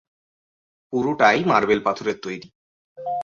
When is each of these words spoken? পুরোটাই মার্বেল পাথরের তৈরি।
পুরোটাই 0.93 1.39
মার্বেল 1.45 1.79
পাথরের 1.85 2.17
তৈরি। 2.21 2.47